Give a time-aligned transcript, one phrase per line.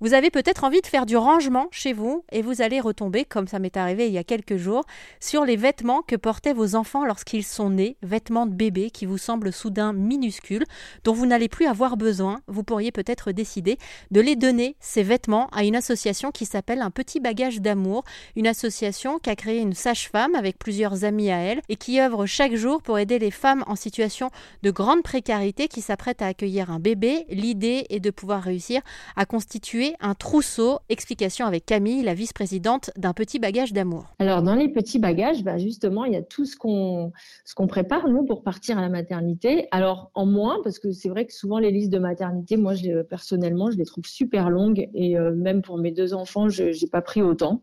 [0.00, 3.48] Vous avez peut-être envie de faire du rangement chez vous et vous allez retomber, comme
[3.48, 4.84] ça m'est arrivé il y a quelques jours,
[5.20, 9.16] sur les vêtements que portaient vos enfants lorsqu'ils sont nés, vêtements de bébé qui vous
[9.16, 10.66] semblent soudain minuscules,
[11.04, 12.40] dont vous n'allez plus avoir besoin.
[12.46, 13.78] Vous pourriez peut-être décider
[14.10, 18.04] de les donner, ces vêtements, à une association qui s'appelle Un Petit Bagage d'Amour,
[18.36, 22.26] une association qui a créé une sage-femme avec plusieurs amis à elle et qui œuvre
[22.26, 24.30] chaque jour pour aider les femmes en situation
[24.62, 27.24] de grande précarité qui s'apprêtent à accueillir un bébé.
[27.30, 28.82] L'idée est de pouvoir réussir
[29.16, 30.78] à constituer un trousseau.
[30.88, 34.06] Explication avec Camille, la vice-présidente d'un petit bagage d'amour.
[34.18, 38.24] Alors dans les petits bagages, bah, justement, il y a tout ce qu'on prépare nous
[38.24, 39.68] pour partir à la maternité.
[39.70, 42.74] Alors en moins parce que c'est vrai que souvent les listes de maternité, moi
[43.08, 46.90] personnellement, je les trouve super longues et euh, même pour mes deux enfants, je n'ai
[46.90, 47.60] pas pris autant.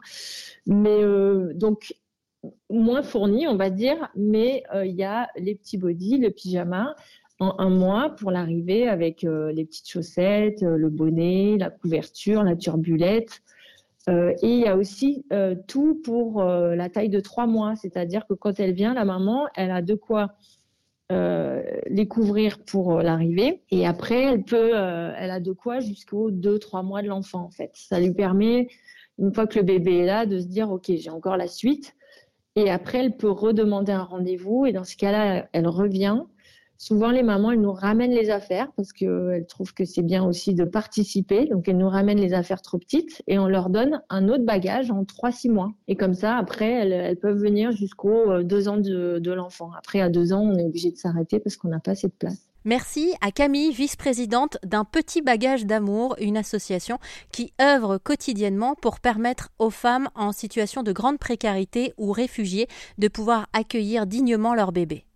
[0.66, 1.94] Mais euh, donc
[2.70, 6.96] moins fourni, on va dire, mais euh, il y a les petits bodys, le pyjama,
[7.40, 12.56] un mois pour l'arrivée avec euh, les petites chaussettes, euh, le bonnet, la couverture, la
[12.56, 13.42] turbulette.
[14.10, 15.26] Euh, et il y a aussi
[15.68, 19.72] tout pour la taille de trois mois, c'est-à-dire que quand elle vient, la maman, elle
[19.72, 20.34] a de quoi
[21.10, 23.62] les couvrir pour l'arrivée.
[23.70, 27.52] Et après elle peut, elle a de quoi jusqu'aux deux trois mois de l'enfant en
[27.52, 27.70] fait.
[27.76, 28.68] Ça lui permet
[29.20, 31.96] une fois que le bébé est là de se dire ok j'ai encore la suite.
[32.56, 34.66] Et après elle peut redemander un rendez-vous.
[34.66, 36.24] Et dans ce cas-là elle revient
[36.78, 40.54] Souvent, les mamans, elles nous ramènent les affaires parce qu'elles trouvent que c'est bien aussi
[40.54, 41.46] de participer.
[41.46, 44.92] Donc, elles nous ramènent les affaires trop petites et on leur donne un autre bagage
[44.92, 45.72] en 3-6 mois.
[45.88, 49.72] Et comme ça, après, elles, peuvent venir jusqu'aux 2 euh, ans de, l'enfant.
[49.78, 52.14] Après, à 2 ans, on est obligé de s'arrêter parce qu'on n'a pas assez de
[52.14, 52.50] place.
[52.66, 56.98] Merci à Camille, vice-présidente d'un Petit Bagage d'Amour, une association
[57.32, 63.10] qui œuvre quotidiennement pour permettre aux femmes en situation de grande précarité ou réfugiées de
[63.10, 65.06] pouvoir accueillir dignement leur bébé.